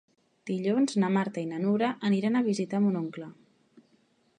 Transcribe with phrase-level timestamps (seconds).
[0.49, 3.31] Dilluns na Marta i na Nura aniran a visitar mon oncle.